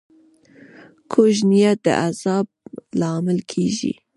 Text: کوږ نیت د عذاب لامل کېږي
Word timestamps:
کوږ 1.11 1.35
نیت 1.49 1.77
د 1.85 1.87
عذاب 2.03 2.45
لامل 2.99 3.39
کېږي 3.51 3.93